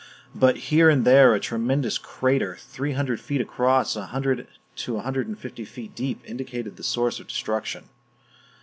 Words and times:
But 0.33 0.57
here 0.71 0.89
and 0.89 1.05
there 1.05 1.35
a 1.35 1.39
tremendous 1.39 1.99
crater, 1.99 2.57
three 2.59 2.93
hundred 2.93 3.19
feet 3.19 3.39
across 3.39 3.95
and 3.95 4.01
a 4.05 4.07
hundred 4.07 4.47
to 4.77 4.97
a 4.97 5.01
hundred 5.01 5.27
and 5.27 5.37
fifty 5.37 5.63
feet 5.63 5.93
deep, 5.93 6.23
indicated 6.27 6.75
the 6.75 6.83
source 6.83 7.19
of 7.19 7.27
the 7.27 7.29
destruction. 7.29 7.83